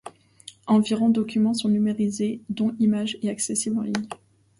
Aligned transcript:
Environ 0.65 1.09
documents 1.09 1.53
sont 1.53 1.69
numérisés, 1.69 2.41
dont 2.49 2.75
images 2.79 3.19
et 3.21 3.29
accessibles 3.29 3.77
en 3.77 3.83
ligne. 3.83 4.07